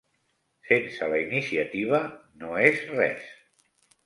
Sense 0.69 1.09
la 1.11 1.19
Iniciativa, 1.25 2.01
no 2.45 2.57
és 2.71 2.83
res. 2.97 3.31